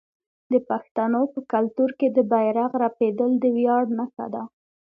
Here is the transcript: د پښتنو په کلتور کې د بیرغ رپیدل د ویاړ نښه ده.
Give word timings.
د 0.51 0.53
پښتنو 0.69 1.21
په 1.33 1.39
کلتور 1.53 1.89
کې 1.99 2.07
د 2.11 2.17
بیرغ 2.31 2.71
رپیدل 2.85 3.31
د 3.39 3.45
ویاړ 3.55 3.83
نښه 3.97 4.25
ده. 4.33 4.43